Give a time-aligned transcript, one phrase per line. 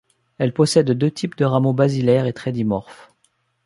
[0.39, 3.11] Elle possède deux types de rameaux basilaires et très dimorphes.